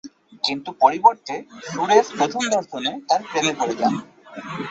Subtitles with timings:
[0.43, 1.35] কিন্তু পরিবর্তে
[1.67, 3.93] সুরেশ প্রথম দর্শনে তার প্রেমে পড়ে যান।